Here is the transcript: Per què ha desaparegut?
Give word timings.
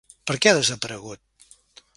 Per 0.29 0.37
què 0.45 0.53
ha 0.53 0.57
desaparegut? 0.59 1.55